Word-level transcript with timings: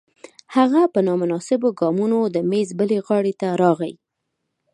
هغه 0.55 0.81
په 0.93 0.99
نامناسبو 1.07 1.69
ګامونو 1.79 2.19
د 2.35 2.37
میز 2.49 2.69
بلې 2.79 2.97
غاړې 3.07 3.33
ته 3.41 3.47
راغی 3.61 3.93